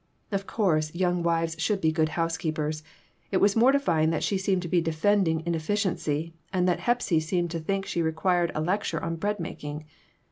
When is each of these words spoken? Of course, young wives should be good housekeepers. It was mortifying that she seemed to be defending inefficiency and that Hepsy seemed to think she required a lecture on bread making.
Of 0.31 0.47
course, 0.47 0.95
young 0.95 1.21
wives 1.21 1.55
should 1.61 1.79
be 1.79 1.91
good 1.91 2.09
housekeepers. 2.17 2.81
It 3.29 3.37
was 3.37 3.55
mortifying 3.55 4.09
that 4.09 4.23
she 4.23 4.35
seemed 4.35 4.63
to 4.63 4.67
be 4.67 4.81
defending 4.81 5.43
inefficiency 5.45 6.33
and 6.51 6.67
that 6.67 6.79
Hepsy 6.79 7.19
seemed 7.19 7.51
to 7.51 7.59
think 7.59 7.85
she 7.85 8.01
required 8.01 8.51
a 8.55 8.61
lecture 8.61 9.03
on 9.03 9.17
bread 9.17 9.39
making. 9.39 9.85